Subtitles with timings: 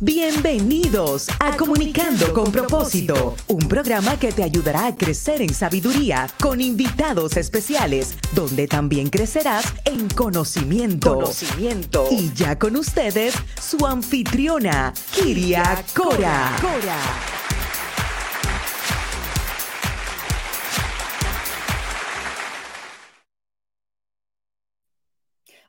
[0.00, 6.60] Bienvenidos a Comunicando con propósito, un programa que te ayudará a crecer en sabiduría con
[6.60, 11.14] invitados especiales, donde también crecerás en conocimiento.
[11.14, 12.08] Conocimiento.
[12.10, 16.56] Y ya con ustedes, su anfitriona, Kiria Cora.
[16.60, 17.43] Cora.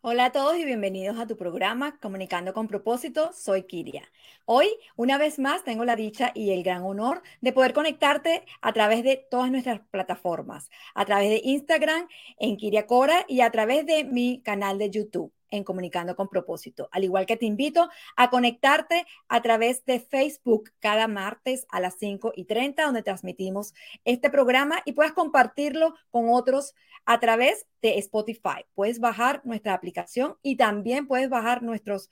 [0.07, 3.31] Hola a todos y bienvenidos a tu programa Comunicando con propósito.
[3.33, 4.03] Soy Kiria.
[4.45, 8.71] Hoy, una vez más, tengo la dicha y el gran honor de poder conectarte a
[8.71, 13.87] través de todas nuestras plataformas, a través de Instagram en Kiria Cora y a través
[13.87, 16.89] de mi canal de YouTube en Comunicando con propósito.
[16.91, 21.95] Al igual que te invito a conectarte a través de Facebook cada martes a las
[21.99, 26.73] 5 y 30, donde transmitimos este programa y puedas compartirlo con otros
[27.05, 28.65] a través de Spotify.
[28.73, 32.09] Puedes bajar nuestra aplicación y también puedes bajar nuestros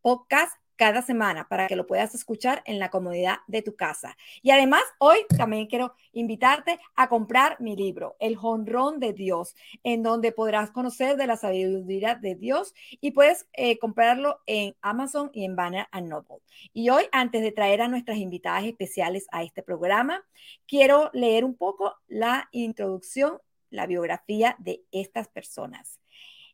[0.00, 4.16] podcasts cada semana para que lo puedas escuchar en la comodidad de tu casa.
[4.42, 10.02] Y además, hoy también quiero invitarte a comprar mi libro, El Jonrón de Dios, en
[10.02, 15.44] donde podrás conocer de la sabiduría de Dios y puedes eh, comprarlo en Amazon y
[15.44, 16.42] en Banner Noble.
[16.72, 20.24] Y hoy, antes de traer a nuestras invitadas especiales a este programa,
[20.66, 23.38] quiero leer un poco la introducción,
[23.70, 26.00] la biografía de estas personas.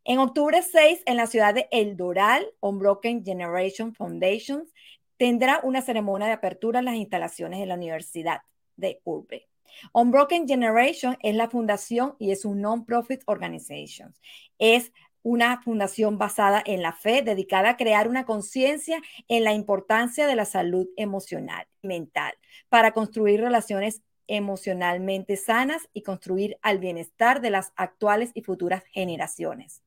[0.05, 4.69] En octubre 6, en la ciudad de El Doral, Unbroken Generation Foundation
[5.17, 8.41] tendrá una ceremonia de apertura en las instalaciones de la Universidad
[8.75, 9.49] de Urbe.
[9.93, 14.13] Unbroken Generation es la fundación y es un non-profit organization.
[14.59, 14.93] Es
[15.23, 20.35] una fundación basada en la fe, dedicada a crear una conciencia en la importancia de
[20.35, 22.35] la salud emocional y mental
[22.69, 29.81] para construir relaciones emocionalmente sanas y construir al bienestar de las actuales y futuras generaciones.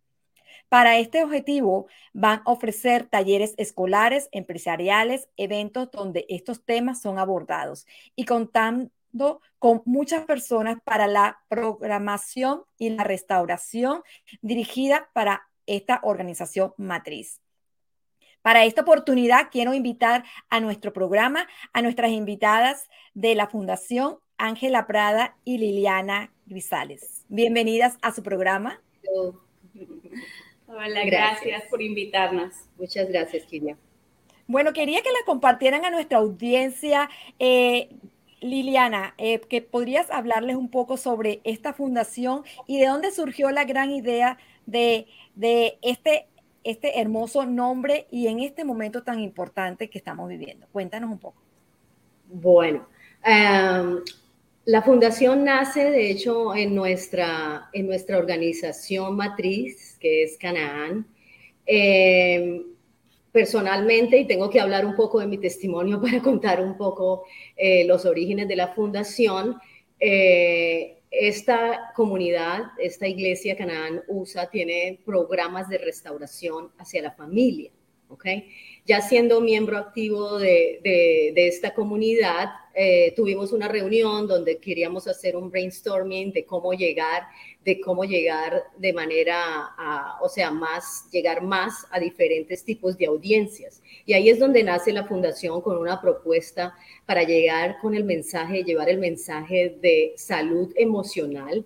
[0.69, 7.85] Para este objetivo van a ofrecer talleres escolares, empresariales, eventos donde estos temas son abordados
[8.15, 8.91] y contando
[9.59, 14.01] con muchas personas para la programación y la restauración
[14.41, 17.41] dirigida para esta organización matriz.
[18.41, 24.85] Para esta oportunidad quiero invitar a nuestro programa a nuestras invitadas de la Fundación Ángela
[24.85, 27.25] Prada y Liliana Grisales.
[27.29, 28.81] Bienvenidas a su programa.
[30.67, 31.63] Hola, gracias.
[31.69, 32.53] por invitarnos.
[32.77, 33.77] Muchas gracias, Kiria.
[34.47, 37.09] Bueno, quería que la compartieran a nuestra audiencia.
[37.39, 37.89] Eh,
[38.41, 43.63] Liliana, eh, que podrías hablarles un poco sobre esta fundación y de dónde surgió la
[43.63, 45.07] gran idea de,
[45.81, 46.27] este,
[46.63, 50.67] este hermoso nombre y en este momento tan importante que estamos viviendo.
[50.71, 51.41] Cuéntanos un poco.
[52.27, 52.87] Bueno,
[53.23, 54.01] em,
[54.65, 61.07] la fundación nace, de hecho, en nuestra, en nuestra organización matriz, que es Canaán.
[61.65, 62.61] Eh,
[63.35, 67.25] personalmente, y tengo que hablar un poco de mi testimonio para contar un poco
[67.57, 69.57] eh, los orígenes de la fundación,
[69.99, 77.71] eh, esta comunidad, esta iglesia Canaán USA tiene programas de restauración hacia la familia,
[78.07, 78.25] ¿ok?
[78.85, 85.37] Ya siendo miembro activo de, de esta comunidad, eh, tuvimos una reunión donde queríamos hacer
[85.37, 87.23] un brainstorming de cómo llegar,
[87.63, 89.69] de cómo llegar de manera,
[90.21, 93.81] o sea, más, llegar más a diferentes tipos de audiencias.
[94.05, 96.75] Y ahí es donde nace la fundación con una propuesta
[97.05, 101.65] para llegar con el mensaje, llevar el mensaje de salud emocional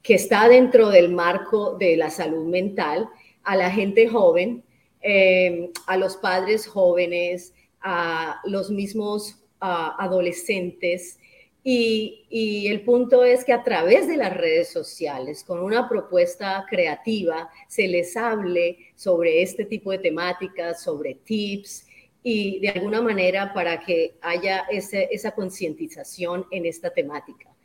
[0.00, 3.08] que está dentro del marco de la salud mental
[3.42, 4.62] a la gente joven,
[5.08, 11.20] eh, a los padres jóvenes, a los mismos adolescentes.
[11.62, 17.48] Y, el punto es que a través de las redes sociales, con una propuesta creativa,
[17.68, 21.86] se les hable sobre este tipo de temáticas, sobre tips
[22.24, 27.55] y de alguna manera para que haya esa concientización en esta temática.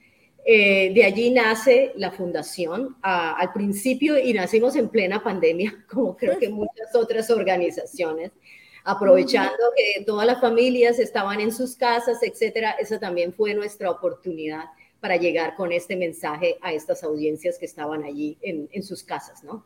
[0.43, 6.39] Eh, de allí nace la fundación al principio y nacimos en plena pandemia, como creo
[6.39, 8.31] que muchas otras organizaciones
[8.83, 12.71] aprovechando que todas las familias estaban en sus casas, etcétera.
[12.71, 14.65] Esa también fue nuestra oportunidad
[14.99, 19.65] para llegar con este mensaje a estas audiencias que estaban allí en, sus casas, ¿no?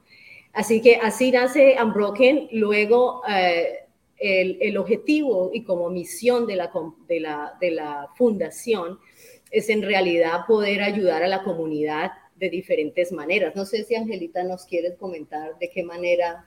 [0.54, 2.48] Así que así nace Unbroken.
[2.52, 3.86] Luego, eh,
[4.18, 6.72] el, objetivo y como misión de la,
[7.08, 9.00] de, la, de la fundación
[9.52, 13.56] es en realidad poder ayudar a la comunidad de diferentes maneras.
[13.56, 16.46] No sé si Angelita nos quiere comentar de qué manera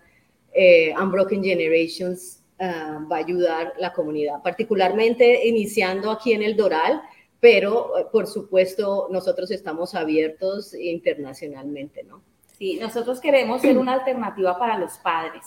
[0.52, 7.00] eh, Unbroken Generations Ah, va a ayudar la comunidad, particularmente iniciando aquí en el Doral,
[7.38, 12.20] pero eh, por supuesto nosotros estamos abiertos internacionalmente, ¿no?
[12.58, 15.44] Sí, nosotros queremos ser una alternativa para los padres,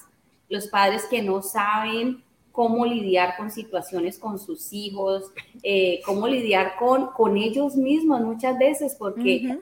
[0.48, 5.32] los padres que no saben cómo lidiar con situaciones con sus hijos,
[5.64, 9.58] eh, cómo lidiar con, con ellos mismos muchas veces, porque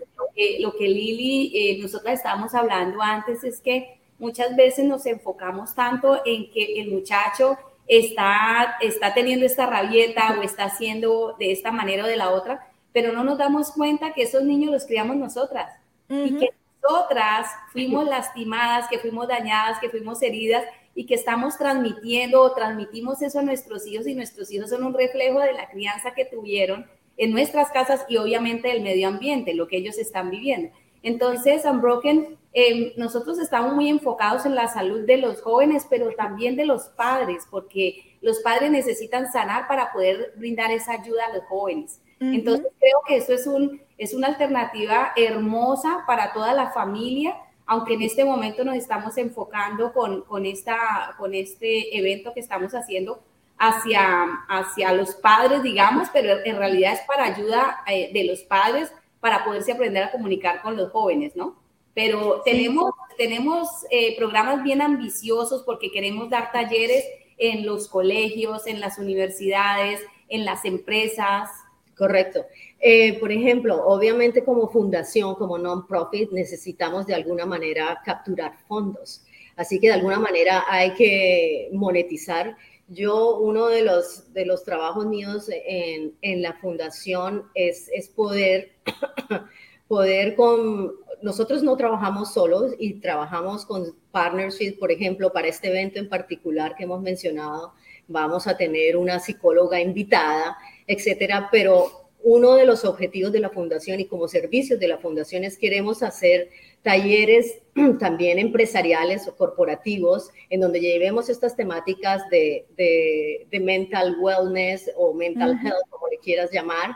[0.59, 6.21] lo, que, Lili, eh, nosotros estábamos hablando antes es que muchas veces nos enfocamos tanto
[6.25, 7.57] en que el muchacho
[7.88, 12.68] está, está teniendo esta rabieta o está haciendo de esta manera o de la otra,
[12.94, 15.75] pero no nos damos cuenta que esos niños los criamos nosotras.
[16.12, 16.50] Y que
[16.81, 20.63] nosotras fuimos lastimadas, que fuimos dañadas, que fuimos heridas
[20.95, 24.93] y que estamos transmitiendo o transmitimos eso a nuestros hijos y nuestros hijos son un
[24.93, 26.85] reflejo de la crianza que tuvieron
[27.17, 30.71] en nuestras casas y obviamente del medio ambiente, lo que ellos están viviendo.
[31.03, 36.55] Entonces, Unbroken, eh, nosotros estamos muy enfocados en la salud de los jóvenes, pero también
[36.55, 41.45] de los padres, porque los padres necesitan sanar para poder brindar esa ayuda a los
[41.45, 42.01] jóvenes.
[42.19, 47.36] Entonces, creo que eso es, un, es una alternativa hermosa para toda la familia
[47.71, 52.74] aunque en este momento nos estamos enfocando con, con, esta, con este evento que estamos
[52.74, 53.21] haciendo
[53.60, 58.92] hacia, hacia los padres, digamos, pero en realidad es para ayuda eh, de los padres
[59.19, 61.57] para poderse aprender a comunicar con los jóvenes, ¿no?
[61.94, 67.06] Pero tenemos, tenemos eh, programas bien ambiciosos porque queremos dar talleres
[67.38, 71.51] en los colegios, en las universidades, en las empresas.
[72.00, 72.46] Correcto.
[72.80, 79.25] Eh, por ejemplo, obviamente como fundación, como non-profit, necesitamos de alguna manera capturar fondos.
[79.57, 82.56] Así que de alguna manera hay que monetizar.
[82.88, 88.72] Yo, uno de los, de los trabajos míos en, en la fundación es, es poder,
[89.90, 90.94] poder con...
[91.22, 96.78] Nosotros no trabajamos solos y trabajamos con partnership, por ejemplo, para este evento en particular
[96.78, 97.74] que hemos mencionado,
[98.07, 100.57] vamos a tener una psicóloga invitada,
[100.89, 105.44] etcétera, pero uno de los objetivos de la fundación y como servicios de la fundación
[105.44, 106.50] es queremos hacer
[106.81, 107.59] talleres
[108.00, 115.59] también empresariales o corporativos en donde llevemos estas temáticas de, de, mental wellness o mental
[115.63, 116.91] health, como le quieras llamar,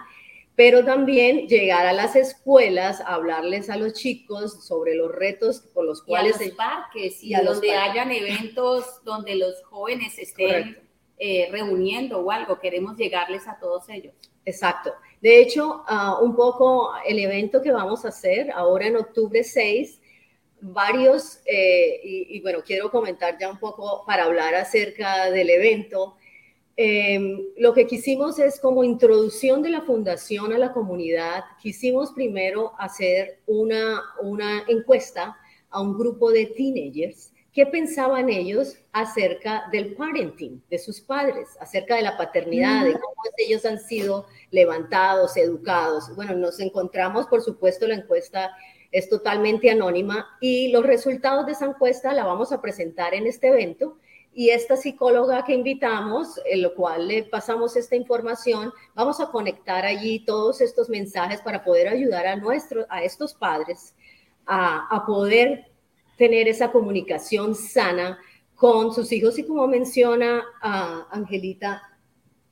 [0.56, 5.86] pero también llegar a las escuelas a hablarles a los chicos sobre los retos por
[5.86, 6.40] los cuales...
[6.40, 10.83] Y a los parques y, a donde hayan eventos donde los jóvenes estén
[11.18, 14.14] eh, reuniendo o algo, queremos llegarles a todos ellos.
[14.46, 14.94] Exacto.
[15.22, 20.02] De hecho, ah, un poco el evento que vamos a hacer ahora en octubre 6,
[20.60, 26.16] varios, eh, y, bueno, quiero comentar ya un poco para hablar acerca del evento.
[26.76, 32.74] Em, lo que quisimos es como introducción de la fundación a la comunidad, quisimos primero
[32.80, 35.38] hacer una, una encuesta
[35.70, 41.96] a un grupo de teenagers qué pensaban ellos acerca del parenting, de sus padres, acerca
[41.96, 46.14] de la paternidad, de cómo ellos han sido levantados, educados.
[46.16, 48.56] Bueno, nos encontramos, por supuesto, la encuesta
[48.92, 53.50] es totalmente anónima y los resultados de esa encuesta la vamos a presentar en este
[53.50, 53.98] evento.
[54.36, 59.86] Y esta psicóloga que invitamos, en lo cual le pasamos esta información, vamos a conectar
[59.86, 63.94] allí todos estos mensajes para poder ayudar a, nuestros, a estos padres
[64.48, 65.73] a, a poder
[66.18, 68.20] tener esa comunicación sana
[68.56, 71.82] con sus hijos y como menciona a Angelita,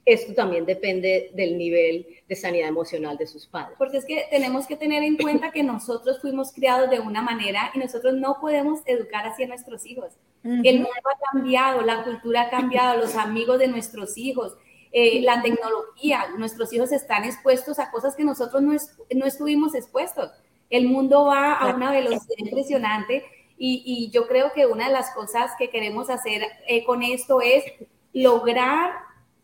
[0.03, 3.75] esto también depende del nivel de sanidad emocional de sus padres.
[3.77, 7.71] Porque es que tenemos que tener en cuenta que nosotros fuimos criados de una manera
[7.73, 10.13] y nosotros no podemos educar así a nuestros hijos.
[10.43, 14.57] El mundo ha cambiado, la cultura ha cambiado, los amigos de nuestros hijos,
[14.91, 18.73] eh, la tecnología, nuestros hijos están expuestos a cosas que nosotros no,
[19.15, 20.31] no estuvimos expuestos.
[20.71, 23.23] El mundo va a una velocidad impresionante
[23.63, 27.63] y, yo creo que una de las cosas que queremos hacer eh, con esto es
[28.11, 28.91] lograr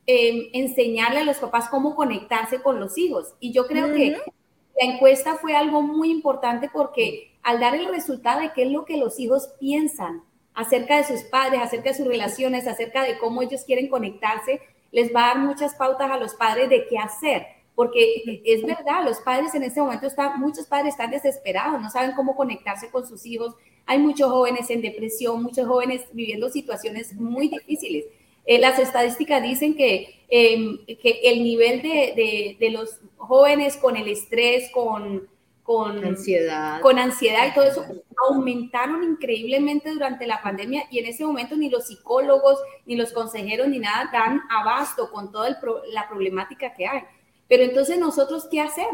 [0.07, 3.35] em, enseñarle a los papás cómo conectarse con los hijos.
[3.39, 8.41] Y yo creo que la encuesta fue algo muy importante porque al dar el resultado
[8.41, 10.23] de qué es lo que los hijos piensan
[10.55, 15.13] acerca de sus padres, acerca de sus relaciones, acerca de cómo ellos quieren conectarse, les
[15.13, 17.45] va a dar muchas pautas a los padres de qué hacer.
[17.77, 22.13] Porque es verdad, los padres en este momento están, muchos padres están desesperados, no saben
[22.15, 23.53] cómo conectarse con sus hijos,
[23.85, 28.05] hay muchos jóvenes en depresión, muchos jóvenes viviendo situaciones muy difíciles.
[28.47, 34.07] Eh, las estadísticas dicen que, em, que el nivel de, de, los jóvenes con el
[34.07, 35.27] estrés, con,
[35.61, 36.81] con ansiedad.
[36.81, 37.85] con ansiedad y todo eso
[38.27, 42.57] aumentaron increíblemente durante la pandemia y en ese momento ni los psicólogos,
[42.87, 45.55] ni los consejeros, ni nada dan abasto con toda
[45.93, 47.03] la problemática que hay.
[47.47, 48.87] Pero entonces nosotros, ¿qué hacer?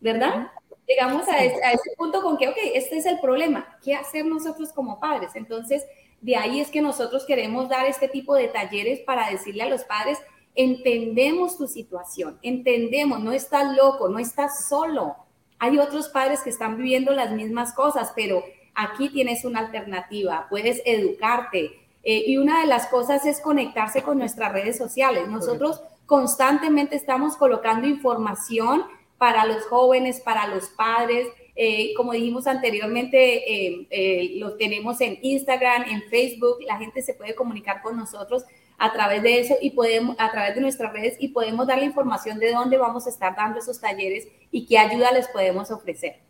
[0.00, 0.50] ¿Verdad?
[0.86, 5.00] llegamos a, ese, punto con que, ok, este es el problema, ¿qué hacer nosotros como
[5.00, 5.32] padres?
[5.34, 5.84] Entonces,
[6.20, 9.84] de ahí es que nosotros queremos dar este tipo de talleres para decirle a los
[9.84, 10.18] padres,
[10.54, 15.16] entendemos tu situación, entendemos, no estás loco, no estás solo.
[15.58, 18.42] Hay otros padres que están viviendo las mismas cosas, pero
[18.74, 24.16] aquí tienes una alternativa, puedes educarte, Eh, y una de las cosas es conectarse con
[24.16, 25.26] nuestras redes sociales.
[25.26, 28.84] Nosotros constantemente estamos colocando información
[29.18, 31.28] para los jóvenes, para los padres.
[31.54, 36.58] Eh, como dijimos anteriormente, eh, lo tenemos en Instagram, en Facebook.
[36.66, 38.44] La gente se puede comunicar con nosotros
[38.78, 41.84] a través de eso y podemos, a través de nuestras redes y podemos dar la
[41.84, 46.25] información de dónde vamos a estar dando esos talleres y qué ayuda les podemos ofrecer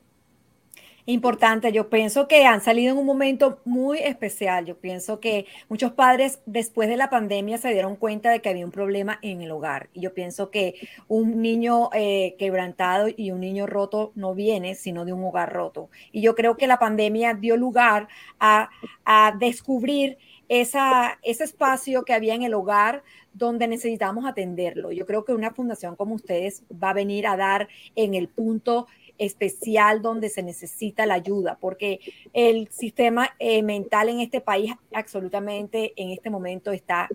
[1.06, 1.72] importante.
[1.72, 4.66] Yo pienso que han salido en un momento muy especial.
[4.66, 8.66] Yo pienso que muchos padres después de la pandemia se dieron cuenta de que había
[8.66, 9.88] un problema en el hogar.
[9.94, 10.74] Y yo pienso que
[11.08, 15.88] un niño eh, quebrantado y un niño roto no viene sino de un hogar roto.
[16.12, 18.08] Y yo creo que la pandemia dio lugar
[18.40, 18.68] a,
[19.04, 24.92] a descubrir esa, ese espacio que había en el hogar donde necesitamos atenderlo.
[24.92, 28.86] Yo creo que una fundación como ustedes va a venir a dar en el punto
[29.18, 32.00] especial donde se necesita la ayuda, porque
[32.32, 37.08] el sistema eh, mental en este país absolutamente en este momento está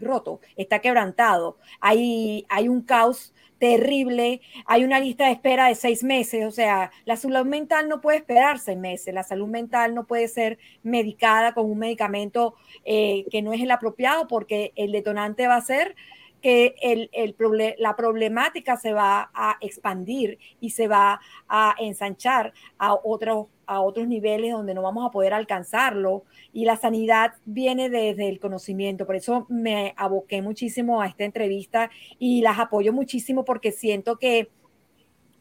[0.00, 1.56] roto, está quebrantado.
[1.80, 6.92] Hay, hay un caos terrible, hay una lista de espera de seis meses, o sea,
[7.04, 11.54] la salud mental no puede esperar seis meses, la salud mental no puede ser medicada
[11.54, 15.96] con un medicamento eh, que no es el apropiado porque el detonante va a ser
[16.40, 17.34] que el, el
[17.78, 24.06] la problemática se va a expandir y se va a ensanchar a otros, a otros
[24.06, 26.24] niveles donde no vamos a poder alcanzarlo.
[26.52, 29.06] Y la sanidad viene desde el conocimiento.
[29.06, 34.50] Por eso me aboqué muchísimo a esta entrevista y las apoyo muchísimo porque siento que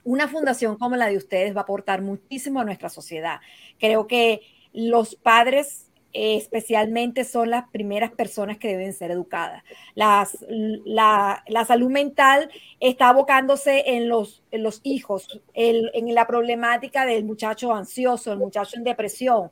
[0.04, 3.42] una fundación como la de ustedes va a aportar muchísimo a nuestra sociedad.
[3.78, 4.40] Creo que
[4.72, 9.64] los padres especialmente son las primeras personas que deben ser educadas.
[9.94, 12.50] Las, la, la, salud mental
[12.80, 18.78] está abocándose en los, en los hijos, en la problemática del muchacho ansioso, el muchacho
[18.78, 19.50] en depresión.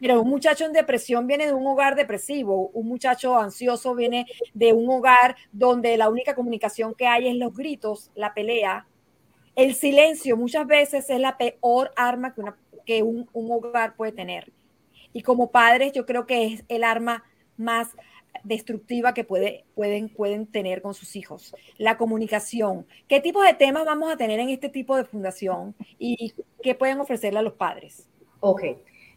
[0.00, 4.72] Pero un muchacho en depresión viene de un hogar depresivo, un muchacho ansioso viene de
[4.72, 8.86] un hogar donde la única comunicación que hay es los gritos, la pelea.
[9.54, 14.12] El silencio muchas veces es la peor arma que, una, que un, un hogar puede
[14.12, 14.52] tener
[15.16, 17.24] y como padres, yo creo que es el arma
[17.56, 17.88] más
[18.44, 21.54] destructiva que puede, pueden, pueden tener con sus hijos.
[21.78, 22.86] La comunicación.
[23.08, 27.00] ¿Qué tipo de temas vamos a tener en este tipo de fundación y qué pueden
[27.00, 28.06] ofrecerle a los padres?
[28.40, 28.62] Ok.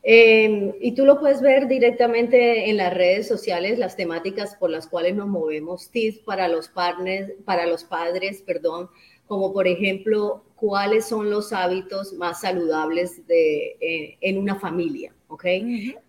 [0.01, 4.87] Em, y tú lo puedes ver directamente en las redes sociales, las temáticas por las
[4.87, 8.89] cuales nos movemos, tips para los, partners, para los padres, perdón,
[9.27, 15.13] como por ejemplo, cuáles son los hábitos más saludables de, eh, en una familia.
[15.29, 15.45] ¿Ok?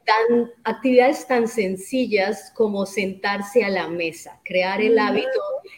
[0.04, 5.28] tan, actividades tan sencillas como sentarse a la mesa, crear el hábito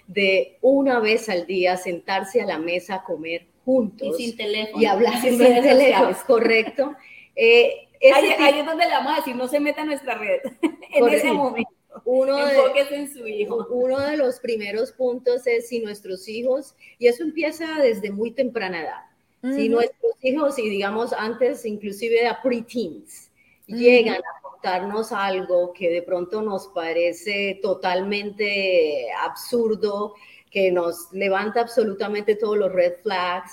[0.06, 4.18] de una vez al día sentarse a la mesa a comer juntos.
[4.18, 4.82] Y sin teléfono.
[4.82, 6.94] Y hablar sin, teléfono, correcto.
[7.36, 10.40] Eh, ahí, es donde le vamos a decir, no se meta en nuestra red
[10.94, 11.70] en ese momento.
[12.04, 12.56] Uno de,
[12.90, 13.66] en su hijo.
[13.70, 18.80] uno de los primeros puntos es si nuestros hijos, y eso empieza desde muy temprana
[18.80, 23.30] edad, si nuestros hijos, y digamos antes inclusive de preteens,
[23.66, 30.14] llegan a contarnos algo que de pronto nos parece totalmente absurdo,
[30.50, 33.52] que nos levanta absolutamente todos los red flags.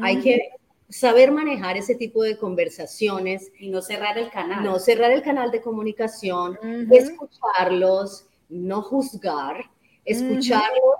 [0.00, 0.50] Hay que
[0.88, 3.52] saber manejar ese tipo de conversaciones.
[3.58, 4.64] Y no cerrar el canal.
[4.64, 6.58] No cerrar el canal de comunicación,
[6.90, 9.70] escucharlos, no juzgar,
[10.04, 10.94] escucharlos.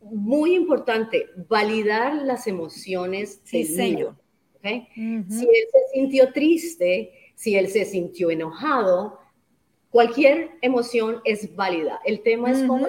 [0.00, 4.14] Muy importante, validar las emociones sí, del
[5.28, 9.20] Si él se sintió triste, si él se sintió enojado,
[9.90, 12.00] cualquier emoción es válida.
[12.04, 12.88] El tema es cómo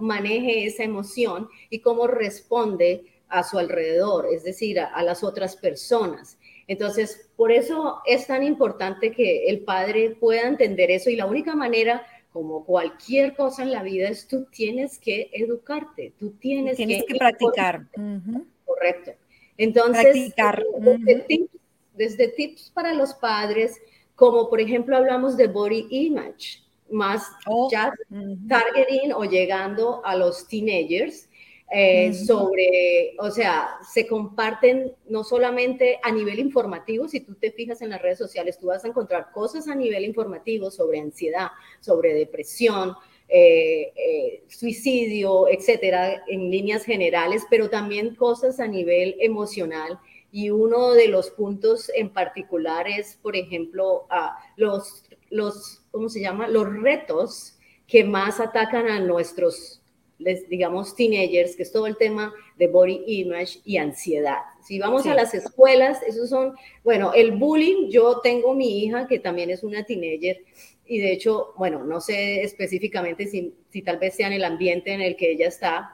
[0.00, 6.38] maneje esa emoción y cómo responde a su alrededor, es decir, a, las otras personas.
[6.66, 11.54] Entonces, por eso es tan importante que el padre pueda entender eso y la única
[11.54, 17.04] manera, como cualquier cosa en la vida, es tú tienes que educarte, tú tienes, tienes
[17.06, 17.86] que, practicar.
[18.64, 19.12] Correcto.
[19.58, 20.64] Entonces, practicar
[21.96, 23.80] desde tips para los padres,
[24.14, 27.92] como por ejemplo hablamos de body image, más oh, ya
[28.48, 31.28] targeting o llegando a los teenagers,
[31.68, 37.82] eh, sobre, o sea, se comparten no solamente a nivel informativo, si tú te fijas
[37.82, 41.48] en las redes sociales, tú vas a encontrar cosas a nivel informativo sobre ansiedad,
[41.80, 42.94] sobre depresión,
[43.28, 49.98] eh, eh, suicidio, etcétera, en líneas generales, pero también cosas a nivel emocional
[50.30, 54.06] y uno de los puntos en particular es, por ejemplo,
[54.56, 56.48] los, los, ¿cómo se llama?
[56.48, 59.82] Los retos que más atacan a nuestros
[60.18, 64.38] les digamos teenagers, que es todo el tema de body image y ansiedad.
[64.62, 69.18] Si vamos a las escuelas, esos son, bueno, el bullying, yo tengo mi hija que
[69.18, 70.42] también es una teenager
[70.86, 74.92] y de hecho, bueno, no sé específicamente si, si tal vez sea en el ambiente
[74.92, 75.90] en el que ella está,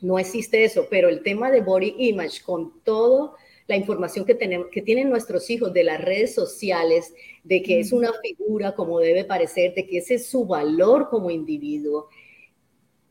[0.00, 3.36] no existe eso, pero el tema de body image con todo
[3.72, 7.90] la información que, tenemos, que tienen nuestros hijos de las redes sociales, de que es
[7.90, 12.10] una figura como debe parecer, de que ese es su valor como individuo.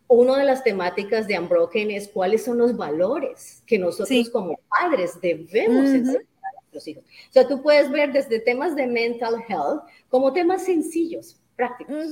[0.08, 5.20] Una de las temáticas de Unbroken es cuáles son los valores que nosotros como padres
[5.20, 7.04] debemos enseñar a nuestros hijos.
[7.06, 12.06] O sea, tú puedes ver desde temas de mental health como temas sencillos, prácticos.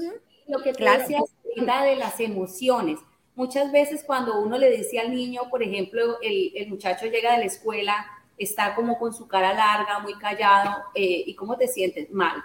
[0.48, 1.02] Lo que claro.
[1.02, 1.24] decías
[1.56, 3.00] de las emociones.
[3.36, 7.40] Muchas veces cuando uno le dice al niño, por ejemplo, el, el muchacho llega de
[7.40, 8.08] la escuela
[8.40, 12.10] está como con su cara larga, muy callado, eh, ¿y cómo te sientes?
[12.10, 12.42] Mal.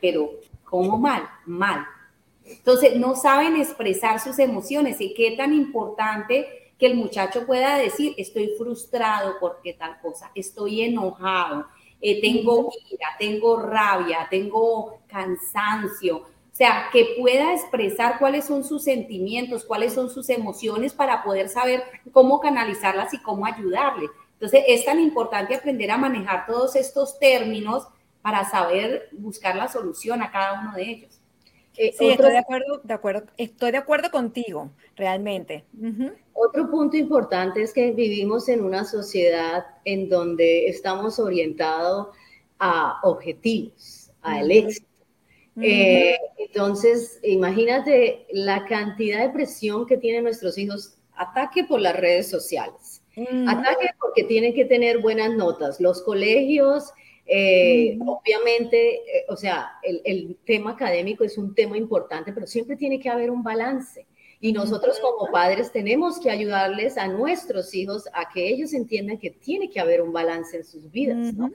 [0.00, 0.30] Pero,
[0.64, 1.28] ¿cómo mal?
[1.46, 1.86] Mal.
[2.44, 8.14] Entonces, no saben expresar sus emociones y qué tan importante que el muchacho pueda decir,
[8.16, 11.66] estoy frustrado porque tal cosa, estoy enojado,
[12.00, 16.16] eh, tengo ira, tengo rabia, tengo cansancio.
[16.18, 21.48] O sea, que pueda expresar cuáles son sus sentimientos, cuáles son sus emociones para poder
[21.48, 21.82] saber
[22.12, 24.08] cómo canalizarlas y cómo ayudarle.
[24.42, 27.86] Entonces, es tan importante aprender a manejar todos estos términos
[28.22, 31.20] para saber buscar la solución a cada uno de ellos.
[31.76, 35.64] Eh, sí, estoy de acuerdo, de acuerdo, estoy de acuerdo contigo, realmente.
[36.32, 42.08] Otro punto importante es que vivimos en una sociedad en donde estamos orientados
[42.58, 44.88] a objetivos, al éxito.
[45.60, 52.28] Eh, entonces, imagínate la cantidad de presión que tienen nuestros hijos, ataque por las redes
[52.28, 53.02] sociales
[53.46, 55.80] Ataque porque tienen que tener buenas notas.
[55.80, 56.92] Los colegios,
[57.24, 63.00] eh, obviamente, eh, o sea, el, tema académico es un tema importante, pero siempre tiene
[63.00, 64.06] que haber un balance.
[64.38, 69.30] Y nosotros como padres tenemos que ayudarles a nuestros hijos a que ellos entiendan que
[69.30, 71.50] tiene que haber un balance en sus vidas, ¿no?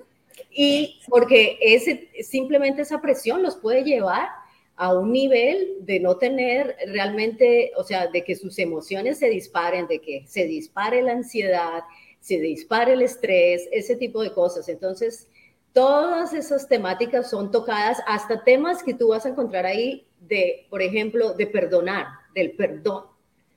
[0.50, 4.30] Y porque ese, simplemente esa presión los puede llevar
[4.78, 9.86] a un nivel de no tener realmente, o sea, de que sus emociones se disparen,
[9.88, 11.84] de que se dispare la ansiedad,
[12.20, 14.68] se dispare el estrés, ese tipo de cosas.
[14.70, 15.28] Entonces,
[15.74, 20.82] todas esas temáticas son tocadas, hasta temas que tú vas a encontrar ahí de, por
[20.82, 23.06] ejemplo, de perdonar, del perdón,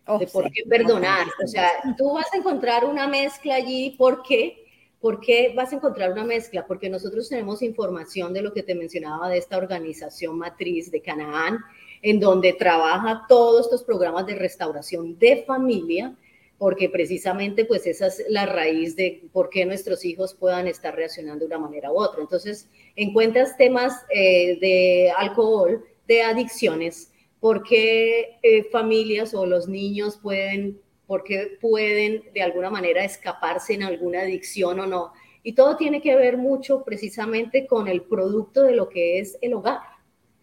[0.06, 1.26] oh, de por qué perdonar.
[1.42, 4.60] O sea, tú vas a encontrar una mezcla allí porque
[5.00, 6.66] ¿Por qué vas a encontrar una mezcla?
[6.66, 11.58] Porque nosotros tenemos información de lo que te mencionaba de esta organización matriz de Canaán,
[12.02, 16.14] en donde trabaja todos estos programas de restauración de familia,
[16.60, 21.40] porque precisamente pues esa es la raíz de por qué nuestros hijos puedan estar reaccionando
[21.40, 22.20] de una manera u otra.
[22.20, 30.18] Entonces, encuentras temas eh, de alcohol, de adicciones, por qué eh, familias o los niños
[30.18, 35.14] pueden porque pueden de alguna manera escaparse en alguna adicción o no.
[35.42, 39.54] Y todo tiene que ver mucho precisamente con el producto de lo que es el
[39.54, 39.80] hogar.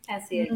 [0.08, 0.50] Así es.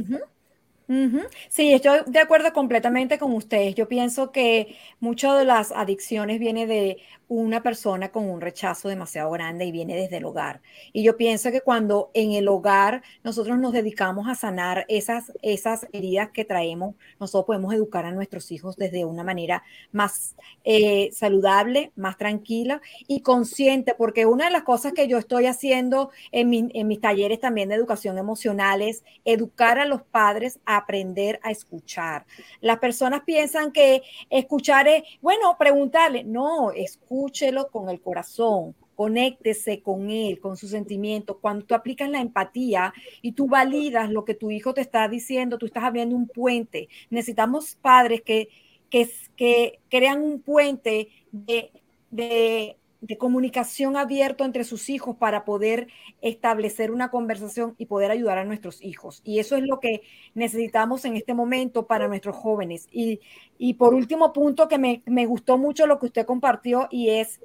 [1.49, 3.75] Sí, estoy de acuerdo completamente con ustedes.
[3.75, 6.97] Yo pienso que muchas de las adicciones vienen de
[7.30, 10.62] una persona con un rechazo demasiado grande y viene desde el hogar.
[10.91, 15.88] Y yo pienso que cuando en el hogar nosotros nos dedicamos a sanar esas, esas
[15.93, 21.93] heridas que traemos, nosotros podemos educar a nuestros hijos desde una manera más eh, saludable,
[21.95, 26.88] más tranquila y consciente, porque una de las cosas que yo estoy haciendo en, en
[26.89, 32.26] mis talleres también de educación emocional es educar a los padres a aprender a escuchar.
[32.60, 40.12] Las personas piensan que escuchar es, bueno, preguntarle, no, escúchelo con el corazón, conéctese con
[40.12, 41.38] él, con sus sentimientos.
[41.41, 45.58] Cuando tú aplicas la empatía y tú validas lo que tu hijo te está diciendo,
[45.58, 46.88] tú estás abriendo un puente.
[47.10, 48.50] Necesitamos padres que,
[48.91, 51.72] que, que crean un puente de,
[52.12, 55.88] de, de comunicación abierto entre sus hijos para poder
[56.22, 59.22] establecer una conversación y poder ayudar a nuestros hijos.
[59.24, 60.02] Y eso es lo que
[60.36, 62.88] necesitamos en este momento para nuestros jóvenes.
[62.92, 63.20] Y
[63.64, 67.42] y por último punto que me, me gustó mucho lo que usted compartió y es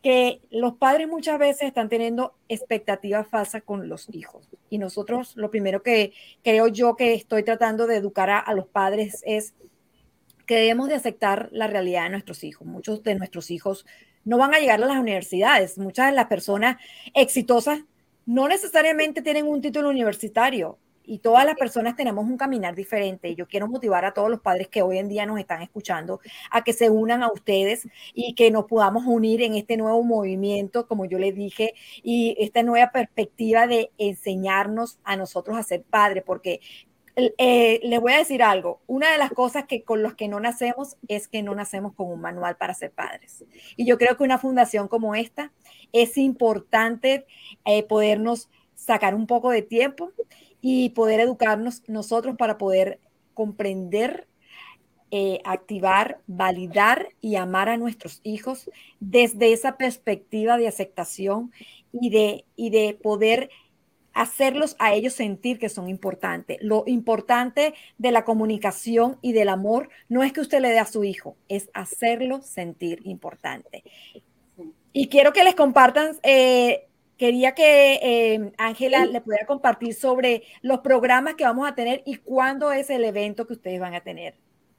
[0.00, 4.48] que los padres muchas veces están teniendo expectativas falsas con los hijos.
[4.70, 6.12] Y nosotros lo primero que
[6.44, 9.54] creo yo que estoy tratando de educar a, a, los padres es
[10.46, 12.64] que debemos de aceptar la realidad de nuestros hijos.
[12.64, 13.86] Muchos de nuestros hijos
[14.26, 15.78] no van a llegar a las universidades.
[15.78, 16.76] Muchas de las personas
[17.14, 17.80] exitosas
[18.26, 23.36] no necesariamente tienen un título universitario y todas las personas tenemos un caminar diferente.
[23.36, 26.64] Yo quiero motivar a todos los padres que hoy en día nos están escuchando a
[26.64, 31.04] que se unan a ustedes y que nos podamos unir en este nuevo movimiento, como
[31.04, 36.60] yo les dije, y esta nueva perspectiva de enseñarnos a nosotros a ser padres, porque
[37.16, 38.80] eh, les voy a decir algo.
[38.86, 42.08] Una de las cosas que con los que no nacemos es que no nacemos con
[42.08, 43.44] un manual para ser padres.
[43.76, 45.50] Y yo creo que una fundación como esta
[45.92, 47.26] es importante
[47.64, 50.12] eh, podernos sacar un poco de tiempo
[50.60, 53.00] y poder educarnos nosotros para poder
[53.32, 54.28] comprender,
[55.10, 61.50] eh, activar, validar y amar a nuestros hijos desde esa perspectiva de aceptación
[61.92, 63.48] y de poder
[64.16, 66.56] hacerlos a ellos sentir que son importantes.
[66.62, 70.86] Lo importante de la comunicación y del amor no es que usted le dé a
[70.86, 73.84] su hijo, es hacerlo sentir importante.
[74.94, 76.86] Y quiero que les compartan, eh,
[77.18, 82.16] quería que eh, Ángela le pudiera compartir sobre los programas que vamos a tener y
[82.16, 84.34] cuándo es el evento que ustedes van a tener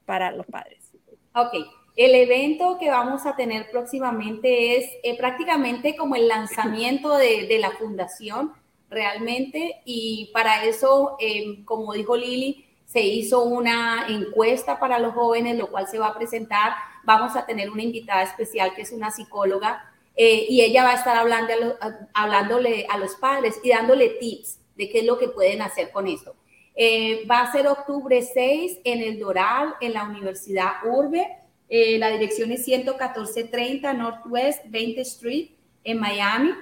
[0.07, 0.91] para los padres.
[1.35, 1.53] Ok,
[1.95, 7.59] el evento que vamos a tener próximamente es eh, prácticamente como el lanzamiento de, de
[7.59, 8.53] la fundación
[8.89, 15.57] realmente y para eso, em, como dijo Lili, se hizo una encuesta para los jóvenes,
[15.57, 16.73] lo cual se va a presentar.
[17.03, 20.95] Vamos a tener una invitada especial que es una psicóloga eh, y ella va a
[20.95, 21.53] estar hablando
[22.13, 26.07] hablándole a los padres y dándole tips de qué es lo que pueden hacer con
[26.07, 26.35] esto.
[26.75, 31.27] Eh, va a ser octubre 6 en el Doral, en la Universidad Urbe.
[31.67, 35.49] Eh, la dirección es 11430 Northwest 20 Street
[35.83, 36.53] en Miami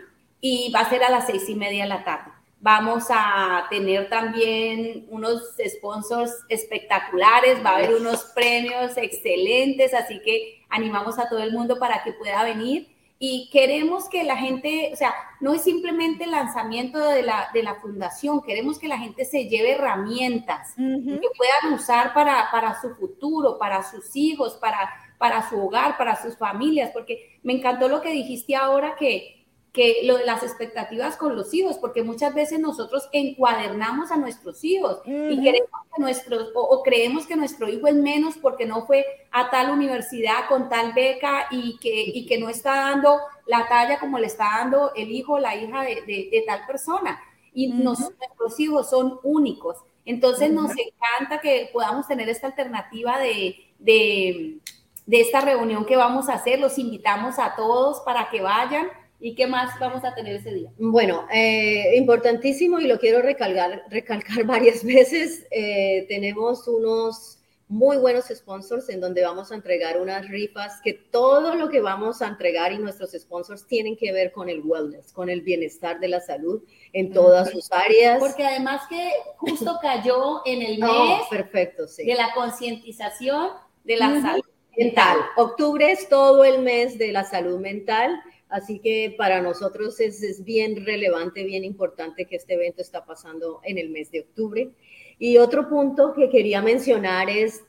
[0.48, 2.32] y va a ser a las seis y media de la tarde.
[2.60, 10.64] Vamos a tener también unos sponsors espectaculares, va a haber unos premios excelentes, así que
[10.70, 14.96] animamos a todo el mundo para que pueda venir y queremos que la gente, o
[14.96, 19.26] sea, no es simplemente el lanzamiento de la, de la fundación, queremos que la gente
[19.26, 25.50] se lleve herramientas que puedan usar para, para su futuro, para sus hijos, para, para
[25.50, 29.35] su hogar, para sus familias, porque me encantó lo que dijiste ahora que
[29.76, 34.64] que lo de las expectativas con los hijos, porque muchas veces nosotros encuadernamos a nuestros
[34.64, 39.06] hijos y queremos que nuestros, o, creemos que nuestro hijo es menos porque no fue
[39.32, 44.00] a tal universidad con tal beca y que, y que no está dando la talla
[44.00, 47.22] como le está dando el hijo o la hija de, de, tal persona.
[47.54, 49.78] Y nuestros hijos son únicos.
[50.06, 54.60] Entonces nos encanta que podamos tener esta alternativa de, de,
[55.06, 56.60] de esta reunión que vamos a hacer.
[56.60, 58.88] Los invitamos a todos para que vayan
[59.20, 60.70] ¿Y qué más vamos a tener ese día?
[60.78, 65.46] Bueno, eh, importantísimo y lo quiero recalcar, recalcar varias veces.
[65.52, 71.56] Eh, tenemos unos muy buenos sponsors en donde vamos a entregar unas rifas que todo
[71.56, 75.30] lo que vamos a entregar y nuestros sponsors tienen que ver con el wellness, con
[75.30, 76.62] el bienestar de la salud
[76.94, 78.20] en todas sus áreas.
[78.20, 82.06] Porque además que justo cayó en el oh, mes perfecto, sí.
[82.06, 83.50] de la concientización
[83.84, 84.46] de la salud
[84.78, 85.18] mental.
[85.36, 88.22] Octubre es todo el mes de la salud mental
[88.56, 93.78] Así que para nosotros es, bien relevante, bien importante que este evento está pasando en
[93.78, 94.72] el mes de octubre.
[95.20, 97.66] Y otro punto que quería mencionar es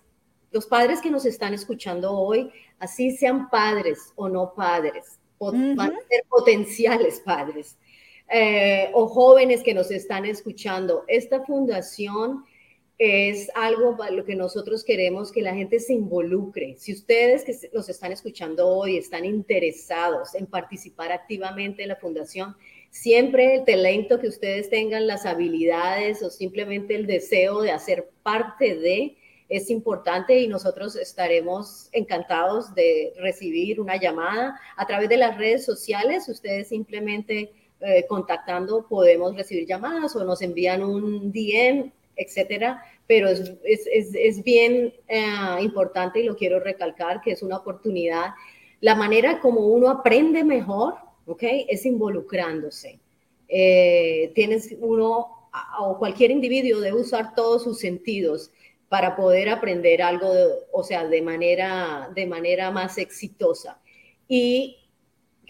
[0.52, 6.08] los padres que nos están escuchando hoy, así sean padres o no padres, van a
[6.08, 7.76] ser potenciales padres,
[8.30, 11.02] eh, o jóvenes que nos están escuchando.
[11.08, 12.44] Esta fundación
[12.98, 16.76] es algo para lo que nosotros queremos que la gente se involucre.
[16.78, 22.56] Si ustedes que los están escuchando hoy están interesados en participar activamente en la fundación,
[22.90, 28.76] siempre el talento que ustedes tengan, las habilidades o simplemente el deseo de hacer parte
[28.76, 29.16] de
[29.48, 35.64] es importante y nosotros estaremos encantados de recibir una llamada a través de las redes
[35.64, 36.28] sociales.
[36.28, 43.52] Ustedes simplemente eh, contactando podemos recibir llamadas o nos envían un DM etcétera, pero es,
[43.62, 48.30] es, es, bien eh, importante y lo quiero recalcar que es una oportunidad.
[48.80, 50.94] La manera como uno aprende mejor,
[51.26, 51.42] ¿ok?
[51.68, 52.98] Es involucrándose.
[53.48, 58.50] Eh, tienes uno o cualquier individuo debe usar todos sus sentidos
[58.88, 60.28] para poder aprender algo,
[60.72, 63.80] o sea, de manera, de manera más exitosa.
[64.28, 64.76] Y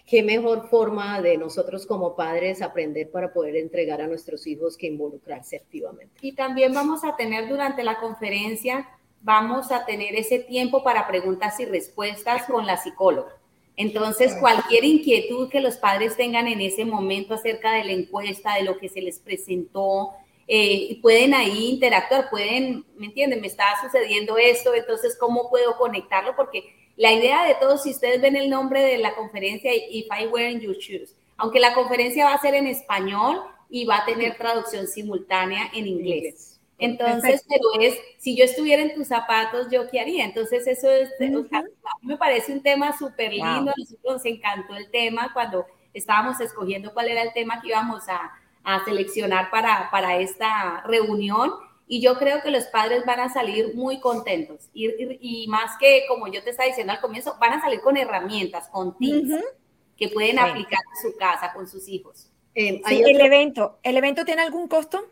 [0.07, 4.87] qué mejor forma de nosotros como padres aprender para poder entregar a nuestros hijos que
[4.87, 6.15] involucrarse activamente.
[6.21, 8.87] Y también vamos a tener durante la conferencia,
[9.21, 13.35] vamos a tener ese tiempo para preguntas y respuestas con la psicóloga.
[13.75, 18.63] Entonces, cualquier inquietud que los padres tengan en ese momento acerca de la encuesta, de
[18.63, 20.13] lo que se les presentó,
[20.47, 23.41] eh, pueden ahí interactuar, pueden, ¿me entienden?
[23.41, 26.35] Me está sucediendo esto, entonces, ¿cómo puedo conectarlo?
[26.35, 26.63] Porque
[26.97, 30.49] la idea de todos, si ustedes ven el nombre de la conferencia, If I Were
[30.49, 34.35] in Your Shoes, aunque la conferencia va a ser en español y va a tener
[34.37, 36.59] traducción simultánea en inglés.
[36.79, 40.25] Entonces, pero es, si yo estuviera en tus zapatos, ¿yo qué haría?
[40.25, 41.09] Entonces, eso es,
[42.01, 46.93] me parece un tema súper lindo, a nosotros nos encantó el tema cuando estábamos escogiendo
[46.93, 48.31] cuál era el tema que íbamos a,
[48.63, 51.51] a seleccionar para, para esta reunión
[51.87, 56.27] y yo creo que los padres van a salir muy contentos y, más que, como
[56.27, 59.35] yo te estaba diciendo al comienzo, van a salir con herramientas, con tips
[59.95, 62.29] que pueden aplicar en su casa con sus hijos.
[62.53, 65.05] Eh, el evento, ¿el evento tiene algún costo?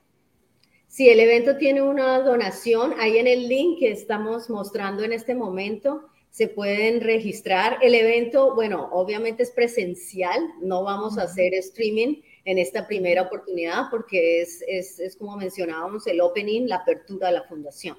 [0.88, 2.94] Sí, el evento tiene una donación.
[3.00, 7.78] Ahí en el link que estamos mostrando en este momento se pueden registrar.
[7.82, 13.90] El evento, bueno, obviamente es presencial, no vamos a hacer streaming en esta primera oportunidad
[13.92, 17.98] porque es, es, es como mencionábamos el opening, la apertura de la fundación.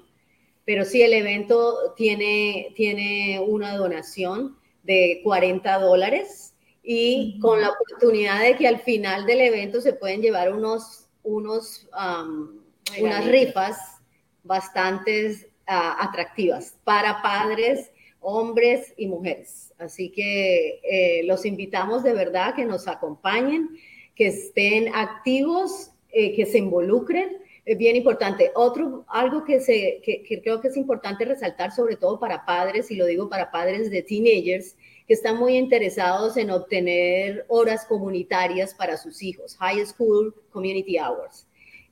[0.65, 8.41] Pero sí, el evento tiene, tiene una donación de 40 dólares y con la oportunidad
[8.41, 11.89] de que al final del evento se pueden llevar unos, unos,
[13.01, 13.77] unas rifas
[14.43, 19.73] bastante ah, atractivas para padres, hombres y mujeres.
[19.77, 23.69] Así que eh, los invitamos de verdad que nos acompañen,
[24.17, 27.37] que estén activos, eh, que se involucren.
[27.65, 28.51] Es bien importante.
[28.55, 32.95] Otro, algo que, se, que creo que es importante resaltar, sobre todo para padres, y
[32.95, 34.75] lo digo para padres de teenagers,
[35.07, 41.47] que están muy interesados en obtener horas comunitarias para sus hijos, High School Community Hours.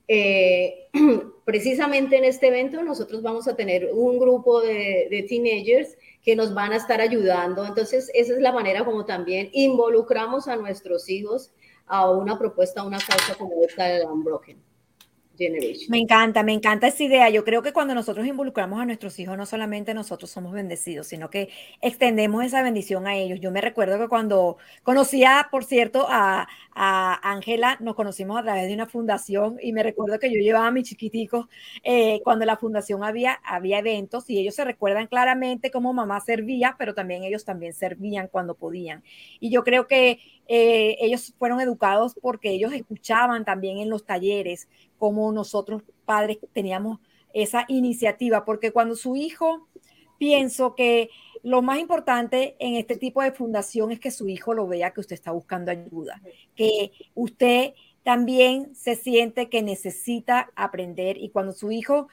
[0.08, 0.88] Eh,
[1.44, 6.54] precisamente en este evento nosotros vamos a tener un grupo de, de, teenagers que nos
[6.54, 7.64] van a estar ayudando.
[7.64, 11.52] Entonces, esa es la manera como también involucramos a nuestros hijos
[11.86, 14.66] a una propuesta, a una causa como esta de Unbroken.
[15.88, 17.28] Me encanta, me encanta esa idea.
[17.28, 21.28] Yo creo que cuando nosotros involucramos a nuestros hijos, no solamente nosotros somos bendecidos, sino
[21.28, 23.40] que extendemos esa bendición a ellos.
[23.40, 28.74] Yo me recuerdo que cuando conocía, por cierto, a Ángela, nos conocimos a través de
[28.74, 31.46] una fundación y me recuerdo que yo llevaba a mis chiquiticos
[31.82, 36.76] eh, cuando la fundación había, había eventos y ellos se recuerdan claramente cómo mamá servía,
[36.78, 39.02] pero también ellos también servían cuando podían.
[39.40, 44.68] Y yo creo que eh, ellos fueron educados porque ellos escuchaban también en los talleres
[44.98, 47.00] como nosotros padres teníamos
[47.32, 49.66] esa iniciativa, porque cuando su hijo,
[50.18, 51.10] pienso que
[51.46, 54.98] lo más importante en este tipo de fundación es que su hijo lo vea que
[54.98, 56.20] usted está buscando ayuda,
[56.56, 62.08] que usted también se siente que necesita aprender y cuando su hijo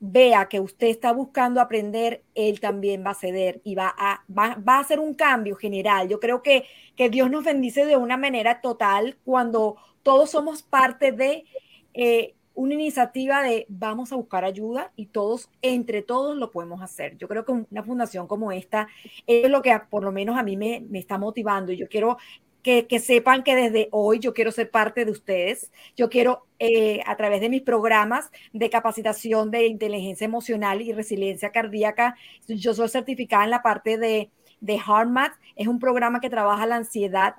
[0.00, 4.58] vea que usted está buscando aprender, él también va a ceder y va a, va,
[4.66, 6.10] a hacer un cambio general.
[6.10, 11.10] Yo creo que, que Dios nos bendice de una manera total cuando todos somos parte
[11.10, 11.46] de
[11.94, 17.16] eh, una iniciativa de vamos a buscar ayuda y todos, entre todos, lo podemos hacer.
[17.18, 18.88] Yo creo que una fundación como esta
[19.26, 22.16] es lo que por lo menos a mí me, me está motivando y yo quiero
[22.64, 25.70] que, sepan que desde hoy yo quiero ser parte de ustedes.
[25.96, 31.52] Yo quiero, eh, a través de mis programas de capacitación de inteligencia emocional y resiliencia
[31.52, 32.16] cardíaca,
[32.48, 35.34] yo soy certificada en la parte de, de HeartMath.
[35.56, 37.34] Es un programa que trabaja la ansiedad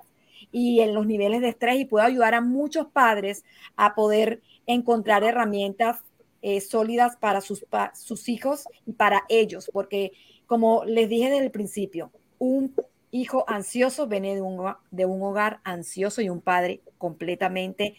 [0.52, 5.24] y en los niveles de estrés y puedo ayudar a muchos padres a poder encontrar
[5.24, 6.00] herramientas
[6.42, 10.12] eh, sólidas para sus, sus hijos y para ellos, porque
[10.46, 12.74] como les dije desde el principio, un
[13.10, 17.96] hijo ansioso viene de un, de un hogar ansioso y un padre completamente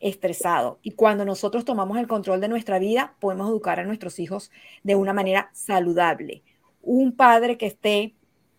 [0.00, 0.78] estresado.
[0.82, 4.50] Y cuando nosotros tomamos el control de nuestra vida, podemos educar a nuestros hijos
[4.82, 6.42] de una manera saludable.
[6.82, 8.14] Un padre que esté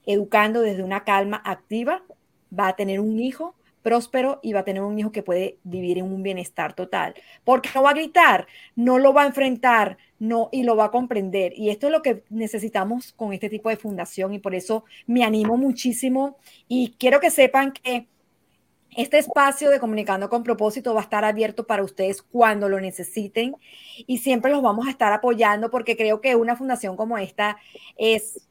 [0.06, 2.04] educando desde una calma activa
[2.58, 5.98] va a tener un hijo próspero y va a tener un hijo que puede vivir
[5.98, 7.16] en un bienestar total.
[7.44, 10.92] Porque no va a gritar, no lo va a enfrentar, no y lo va a
[10.92, 11.54] comprender.
[11.56, 15.24] Y esto es lo que necesitamos con este tipo de fundación y por eso me
[15.24, 16.38] animo muchísimo
[16.68, 18.08] y quiero que sepan que
[18.98, 23.56] este espacio de Comunicando con propósito va a estar abierto para ustedes cuando lo necesiten
[24.08, 27.58] y siempre los vamos a estar apoyando porque creo que una fundación como esta
[27.98, 28.48] es,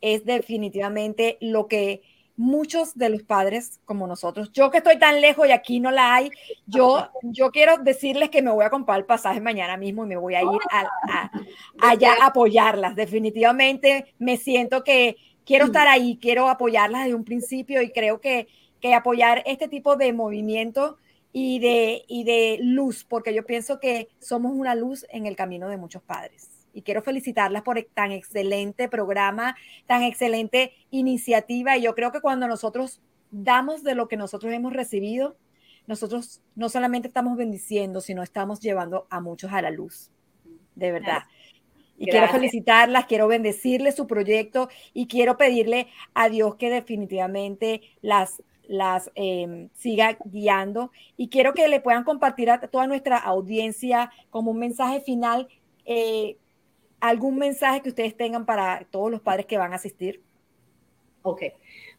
[0.00, 2.02] es definitivamente lo que
[2.40, 6.14] muchos de los padres como nosotros, yo que estoy tan lejos y aquí no la
[6.14, 6.30] hay,
[6.66, 10.16] yo, yo quiero decirles que me voy a comprar el pasaje mañana mismo y me
[10.16, 11.30] voy a ir a,
[11.78, 12.96] allá a apoyarlas.
[12.96, 18.48] Definitivamente me siento que quiero estar ahí, quiero apoyarlas desde un principio y creo que,
[18.80, 20.96] que apoyar este tipo de movimiento
[21.34, 25.68] y de, y de luz, porque yo pienso que somos una luz en el camino
[25.68, 29.56] de muchos padres y quiero felicitarlas por tan excelente programa,
[29.86, 31.76] tan excelente iniciativa.
[31.76, 35.36] Y yo creo que cuando nosotros damos de lo que nosotros hemos recibido,
[35.86, 40.10] nosotros no solamente estamos bendiciendo, sino estamos llevando a muchos a la luz.
[40.74, 41.24] De verdad.
[41.98, 48.42] Y quiero felicitarlas, quiero bendecirles su proyecto y quiero pedirle a Dios que definitivamente las,
[48.66, 50.92] las em, siga guiando.
[51.18, 55.48] Y quiero que le puedan compartir a toda nuestra audiencia como un mensaje final
[55.84, 56.38] eh,
[57.00, 60.22] ¿Algún mensaje que ustedes tengan para todos los padres que van a asistir?
[61.22, 61.42] Ok.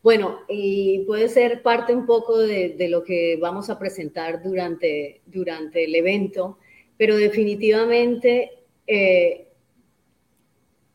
[0.04, 5.84] Bueno, y puede ser parte un poco de, lo que vamos a presentar durante, durante
[5.84, 6.58] el evento,
[6.98, 9.48] pero definitivamente eh,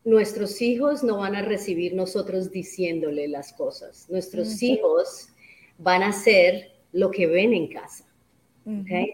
[0.03, 4.09] nuestros hijos no van a recibir nosotros diciéndole las cosas.
[4.09, 5.29] Nuestros hijos
[5.77, 8.06] van a hacer lo que ven en casa.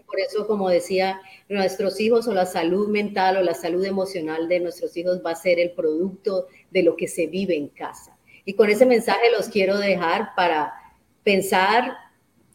[0.06, 4.58] Por eso, como decía, nuestros hijos o la salud mental o la salud emocional de
[4.58, 8.16] nuestros hijos va a ser el producto de lo que se vive en casa.
[8.44, 10.74] Y con ese mensaje los quiero dejar para
[11.22, 11.96] pensar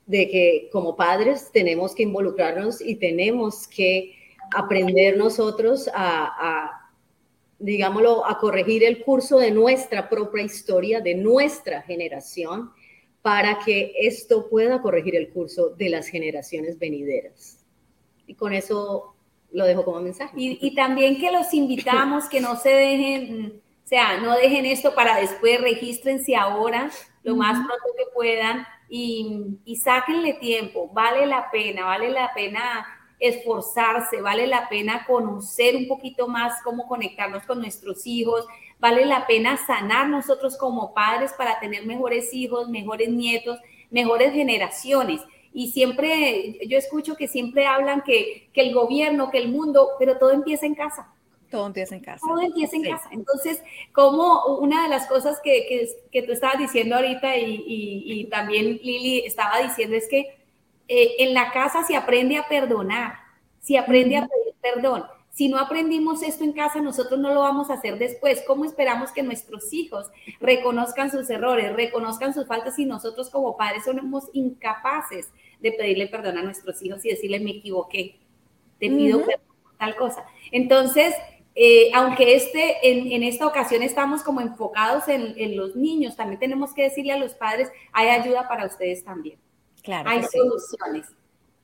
[0.05, 4.15] de que como padres tenemos que involucrarnos y tenemos que
[4.53, 6.89] aprender nosotros a,
[7.59, 12.71] digámoslo, a corregir el curso de nuestra propia historia, de nuestra generación,
[13.21, 17.65] para que esto pueda corregir el curso de las generaciones venideras.
[18.25, 19.15] Y con eso
[19.51, 20.33] lo dejo como mensaje.
[20.37, 25.19] Y, también que los invitamos que no se dejen, o sea, no dejen esto para
[25.19, 26.91] después, regístrense ahora,
[27.23, 32.98] lo más pronto que puedan y, y sáquenle tiempo, vale la pena, vale la pena
[33.19, 38.45] esforzarse, vale la pena conocer un poquito más cómo conectarnos con nuestros hijos,
[38.79, 45.21] vale la pena sanar nosotros como padres para tener mejores hijos, mejores nietos, mejores generaciones.
[45.51, 50.17] Y siempre, yo escucho que siempre hablan que, que el gobierno, que el mundo, pero
[50.17, 51.13] todo empieza en casa.
[51.49, 52.25] Todo empieza en casa.
[52.25, 53.09] Todo empieza en casa.
[53.11, 58.25] Entonces, como una de las cosas que, que, que tú estabas diciendo ahorita y, y,
[58.25, 60.38] también Lili estaba diciendo es que
[60.89, 63.13] eh, en la casa se aprende a perdonar,
[63.61, 65.05] se aprende a pedir perdón.
[65.31, 68.43] Si no aprendimos esto en casa, nosotros no lo vamos a hacer después.
[68.45, 70.07] ¿Cómo esperamos que nuestros hijos
[70.41, 76.39] reconozcan sus errores, reconozcan sus faltas si nosotros como padres somos incapaces de pedirle perdón
[76.39, 78.17] a nuestros hijos y decirle me equivoqué,
[78.79, 79.45] te pido perdón
[79.77, 80.25] tal cosa?
[80.51, 81.13] Entonces,
[81.55, 86.83] eh, aunque este, en, esta ocasión estamos como enfocados en, los niños, también tenemos que
[86.83, 89.37] decirle a los padres, hay ayuda para ustedes también.
[89.83, 90.09] Claro.
[90.09, 91.07] Hay soluciones.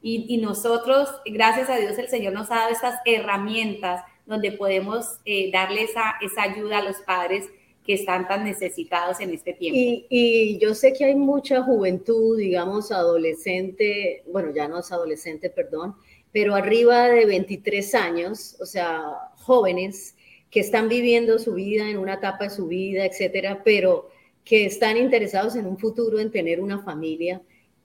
[0.02, 5.50] Y, nosotros, gracias a Dios, el Señor nos ha dado estas herramientas donde podemos eh,
[5.52, 7.50] darle esa, esa ayuda a los padres
[7.84, 9.80] que están tan necesitados en este tiempo.
[9.80, 15.50] Y, y, yo sé que hay mucha juventud, digamos, adolescente, bueno, ya no es adolescente,
[15.50, 15.96] perdón,
[16.32, 20.16] pero arriba de 23 años, o sea, jóvenes
[20.52, 24.10] que están viviendo su vida en una etapa de su vida, etcétera, pero
[24.44, 27.42] que están interesados en un futuro, en tener una familia.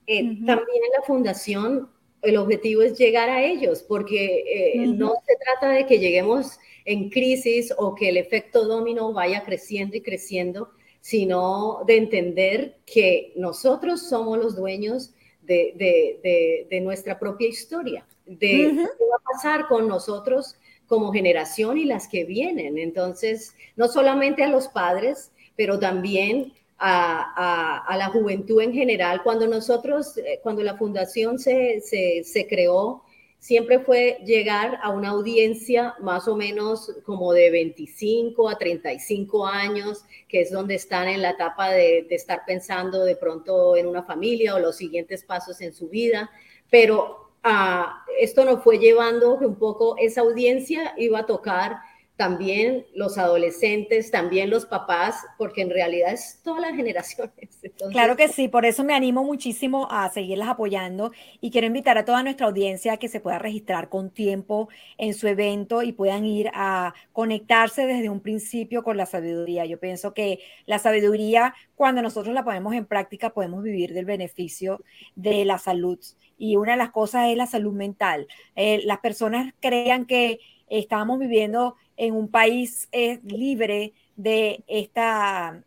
[0.06, 1.88] Eh, también en la fundación
[2.22, 7.08] el objetivo es llegar a ellos, porque eh, no se trata de que lleguemos en
[7.10, 14.08] crisis o que el efecto domino vaya creciendo y creciendo, sino de entender que nosotros
[14.08, 21.12] somos los dueños de, nuestra propia historia, de qué va a pasar con nosotros como
[21.12, 22.78] generación y las que vienen.
[22.78, 29.22] Entonces, no solamente a los padres, pero también a, la juventud en general.
[29.22, 33.04] Cuando nosotros, eh, cuando la fundación se, se, creó,
[33.38, 40.04] siempre fue llegar a una audiencia más o menos como de 25 a 35 años,
[40.28, 44.54] que es donde están en la etapa de, estar pensando de pronto en una familia
[44.54, 46.30] o los siguientes pasos en su vida,
[46.70, 51.76] pero ah, esto nos fue llevando un poco esa audiencia iba a tocar
[52.20, 57.32] también los adolescentes, también los papás, porque en realidad es todas las generaciones.
[57.92, 62.04] claro que sí, por eso me animo muchísimo a seguirlas apoyando y quiero invitar a
[62.04, 66.26] toda nuestra audiencia a que se pueda registrar con tiempo en su evento y puedan
[66.26, 69.64] ir a conectarse desde un principio con la sabiduría.
[69.64, 74.84] Yo pienso que la sabiduría, cuando nosotros la ponemos en práctica, podemos vivir del beneficio
[75.14, 75.98] de la salud.
[76.36, 78.26] Y una de las cosas es la salud mental.
[78.56, 80.38] Eh, las personas crean que
[80.70, 85.62] estamos viviendo en un país eh, libre de esta,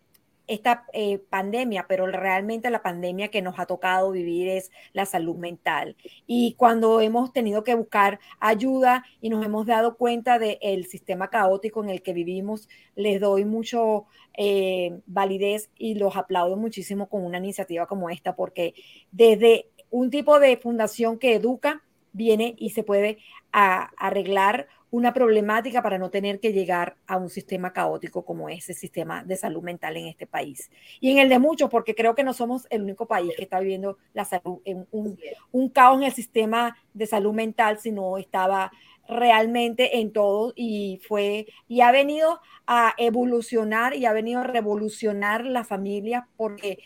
[0.48, 5.36] esta eh, pandemia, pero realmente la pandemia que nos ha tocado vivir es la salud
[5.36, 5.96] mental.
[6.26, 11.84] Y cuando hemos tenido que buscar ayuda y nos hemos dado cuenta del sistema caótico
[11.84, 14.06] en el que vivimos, les doy mucho
[14.38, 18.74] eh, validez y los aplaudo muchísimo con una iniciativa como esta, porque
[19.12, 23.18] desde un tipo de fundación que educa, viene y se puede
[23.52, 29.24] arreglar una problemática para no tener que llegar a un sistema caótico como ese sistema
[29.24, 30.70] de salud mental en este país.
[31.00, 33.60] Y en el de muchos, porque creo que no somos el único país que está
[33.60, 35.18] viviendo la salud, en un,
[35.52, 38.72] un caos en el sistema de salud mental, sino estaba
[39.08, 45.44] realmente en todo y fue y ha venido a evolucionar y ha venido a revolucionar
[45.44, 46.78] la familia porque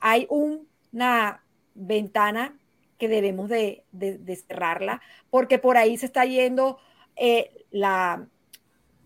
[0.00, 1.44] hay una
[1.74, 2.58] ventana
[2.98, 5.00] que debemos de, de cerrarla
[5.30, 6.78] porque por ahí se está yendo
[7.16, 7.50] eh,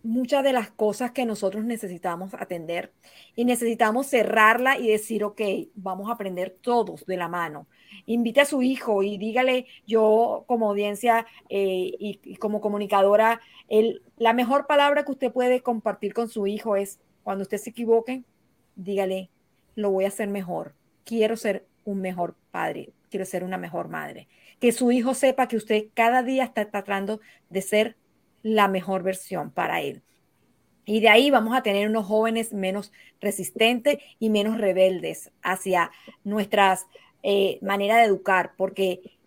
[0.02, 2.92] muchas de las cosas que nosotros necesitamos atender
[3.36, 5.40] y necesitamos cerrarla y decir, ok,
[5.74, 7.66] vamos a aprender todos de la mano.
[8.06, 14.32] invite a su hijo y dígale, yo como audiencia eh, y, como comunicadora, el, la
[14.32, 18.24] mejor palabra que usted puede compartir con su hijo es, cuando usted se equivoque,
[18.76, 19.30] dígale,
[19.74, 24.28] lo voy a hacer mejor, quiero ser un mejor padre, quiero ser una mejor madre.
[24.60, 27.96] Que su hijo sepa que usted cada día está tratando de ser
[28.42, 30.02] la mejor versión para él.
[30.84, 35.90] Y de ahí vamos a tener unos jóvenes menos resistentes y menos rebeldes hacia
[36.24, 36.86] nuestras
[37.22, 39.18] eh, maneras de educar, porque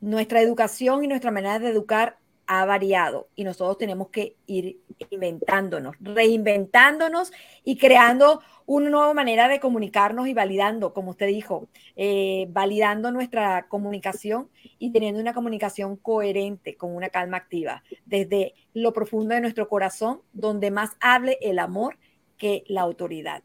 [0.00, 2.16] nuestra educación y nuestra manera de educar
[2.46, 4.80] ha variado y nosotros tenemos que ir
[5.10, 7.32] inventándonos, reinventándonos
[7.64, 8.40] y creando
[8.72, 11.66] una nueva manera de comunicarnos y validando, como usted dijo,
[11.96, 14.48] eh, validando nuestra comunicación
[14.78, 20.20] y teniendo una comunicación coherente con una calma activa, desde lo profundo de nuestro corazón,
[20.32, 21.98] donde más hable el amor
[22.38, 23.42] que la autoridad,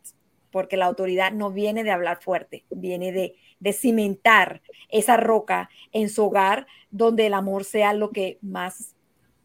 [0.51, 6.09] porque la autoridad no viene de hablar fuerte, viene de, de cimentar esa roca en
[6.09, 8.94] su hogar, donde el amor sea lo que más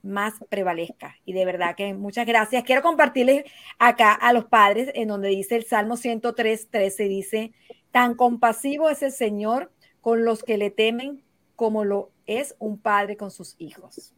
[0.03, 1.17] más prevalezca.
[1.25, 2.65] Y de verdad que muchas gracias.
[2.65, 3.45] Quiero compartirles
[3.79, 7.53] acá a los padres en donde dice el Salmo 103, 13, dice,
[7.91, 11.23] tan compasivo es el Señor con los que le temen
[11.57, 14.15] como lo es un padre con sus hijos.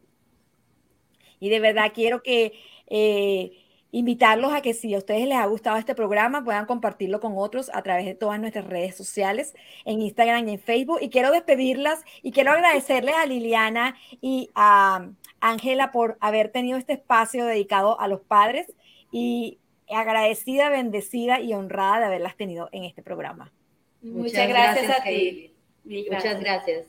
[1.39, 2.53] Y de verdad quiero que
[2.87, 3.51] eh,
[3.91, 7.69] invitarlos a que si a ustedes les ha gustado este programa, puedan compartirlo con otros
[7.73, 9.53] a través de todas nuestras redes sociales,
[9.85, 10.99] en Instagram y en Facebook.
[11.01, 15.09] Y quiero despedirlas y quiero agradecerles a Liliana y a
[15.43, 18.73] Ángela por haber tenido este espacio dedicado a los padres
[19.11, 23.51] y agradecida, bendecida y honrada de haberlas tenido en este programa.
[24.01, 25.53] Muchas, gracias, a ti.
[25.83, 26.87] Muchas gracias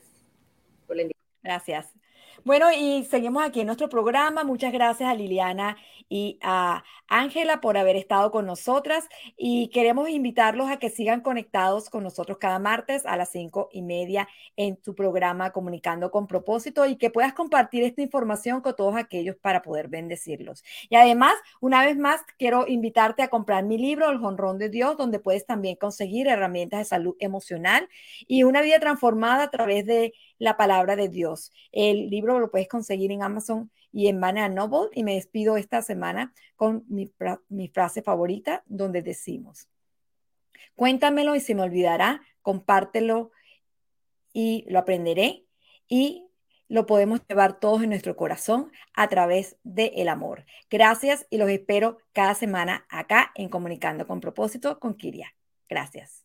[0.87, 1.39] por la invitación.
[1.43, 2.04] Gracias.
[2.45, 4.43] Bueno, y seguimos aquí en nuestro programa.
[4.43, 5.77] Muchas gracias a Liliana
[6.07, 11.89] y a Ángela por haber estado con nosotras y queremos invitarlos a que sigan conectados
[11.89, 14.27] con nosotros cada martes a las cinco y media
[14.57, 19.35] en tu programa Comunicando con propósito y que puedas compartir esta información con todos aquellos
[19.37, 20.63] para poder bendecirlos.
[20.87, 24.97] Y además, una vez más, quiero invitarte a comprar mi libro, El Jonrón de Dios,
[24.97, 27.89] donde puedes también conseguir herramientas de salud emocional
[28.27, 31.51] y una vida transformada a través de la palabra de Dios.
[31.71, 35.81] El libro lo puedes conseguir en Amazon y en Banana Noble y me despido esta
[35.81, 37.07] semana con mi,
[37.69, 39.69] frase favorita donde decimos,
[40.75, 43.31] cuéntamelo y se me olvidará, compártelo
[44.33, 45.45] y lo aprenderé
[45.87, 46.25] y
[46.67, 50.45] lo podemos llevar todos en nuestro corazón a través del el amor.
[50.69, 55.33] Gracias y los espero cada semana acá en Comunicando con propósito con Kiria.
[55.69, 56.24] Gracias.